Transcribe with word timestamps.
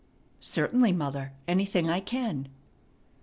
"Certainly, 0.39 0.93
mother, 0.93 1.31
anything 1.47 1.87
I 1.87 1.99
can." 1.99 2.47